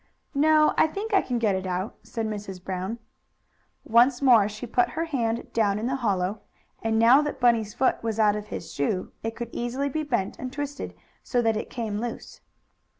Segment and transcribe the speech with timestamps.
[0.33, 2.63] "No, I think I can get it out," said Mrs.
[2.63, 2.97] Brown.
[3.83, 6.41] Once more she put her hand down in the hollow,
[6.81, 10.39] and, now that Bunny's foot was out of his shoe, it could easily be bent
[10.39, 12.41] and twisted, so that it came loose.